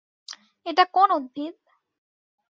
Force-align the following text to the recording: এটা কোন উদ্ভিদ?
এটা 0.65 0.83
কোন 0.93 1.09
উদ্ভিদ? 1.11 1.55